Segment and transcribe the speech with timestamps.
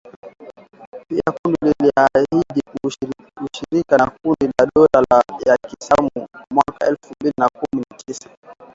[1.07, 6.09] Pia kundi liliahidi ushirika na kundi la dola ya kiislamu
[6.51, 8.29] mwaka elfu mbili na kumi na tisa